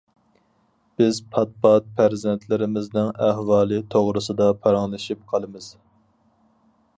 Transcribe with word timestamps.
بىز 1.01 1.17
پات- 1.35 1.51
پات 1.65 1.91
پەرزەنتلىرىمىزنىڭ 1.99 3.11
ئەھۋالى 3.27 3.83
توغرىسىدا 3.97 4.49
پاراڭلىشىپ 4.65 5.23
قالىمىز. 5.35 5.71